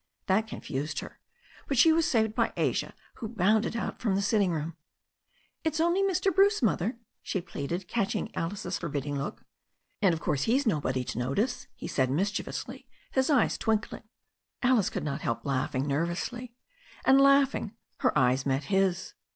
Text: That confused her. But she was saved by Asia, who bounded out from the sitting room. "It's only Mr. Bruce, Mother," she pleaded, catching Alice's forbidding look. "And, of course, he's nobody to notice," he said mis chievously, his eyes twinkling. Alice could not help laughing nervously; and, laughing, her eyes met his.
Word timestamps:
That 0.25 0.47
confused 0.47 1.01
her. 1.01 1.19
But 1.67 1.77
she 1.77 1.93
was 1.93 2.07
saved 2.07 2.33
by 2.33 2.53
Asia, 2.57 2.95
who 3.17 3.27
bounded 3.29 3.75
out 3.77 3.99
from 4.01 4.15
the 4.15 4.21
sitting 4.23 4.49
room. 4.51 4.75
"It's 5.63 5.79
only 5.79 6.01
Mr. 6.01 6.33
Bruce, 6.33 6.63
Mother," 6.63 6.97
she 7.21 7.39
pleaded, 7.39 7.87
catching 7.87 8.33
Alice's 8.35 8.79
forbidding 8.79 9.15
look. 9.15 9.43
"And, 10.01 10.15
of 10.15 10.19
course, 10.19 10.45
he's 10.45 10.65
nobody 10.65 11.03
to 11.03 11.19
notice," 11.19 11.67
he 11.75 11.87
said 11.87 12.09
mis 12.09 12.31
chievously, 12.31 12.87
his 13.11 13.29
eyes 13.29 13.59
twinkling. 13.59 14.09
Alice 14.63 14.89
could 14.89 15.03
not 15.03 15.21
help 15.21 15.45
laughing 15.45 15.85
nervously; 15.85 16.55
and, 17.05 17.21
laughing, 17.21 17.75
her 17.97 18.17
eyes 18.17 18.43
met 18.43 18.63
his. 18.73 19.13